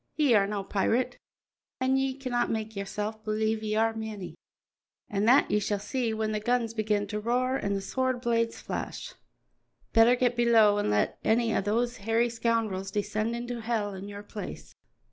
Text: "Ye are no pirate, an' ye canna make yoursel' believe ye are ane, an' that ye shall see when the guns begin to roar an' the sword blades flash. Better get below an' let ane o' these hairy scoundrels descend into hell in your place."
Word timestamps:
"Ye 0.15 0.33
are 0.33 0.47
no 0.47 0.63
pirate, 0.63 1.19
an' 1.79 1.95
ye 1.95 2.17
canna 2.17 2.47
make 2.47 2.75
yoursel' 2.75 3.21
believe 3.23 3.61
ye 3.61 3.75
are 3.75 3.93
ane, 3.93 4.33
an' 5.11 5.25
that 5.25 5.51
ye 5.51 5.59
shall 5.59 5.77
see 5.77 6.11
when 6.11 6.31
the 6.31 6.39
guns 6.39 6.73
begin 6.73 7.05
to 7.05 7.19
roar 7.19 7.55
an' 7.59 7.75
the 7.75 7.81
sword 7.81 8.19
blades 8.19 8.59
flash. 8.59 9.13
Better 9.93 10.15
get 10.15 10.35
below 10.35 10.79
an' 10.79 10.89
let 10.89 11.19
ane 11.23 11.55
o' 11.55 11.61
these 11.61 11.97
hairy 11.97 12.29
scoundrels 12.29 12.89
descend 12.89 13.35
into 13.35 13.61
hell 13.61 13.93
in 13.93 14.07
your 14.07 14.23
place." 14.23 14.73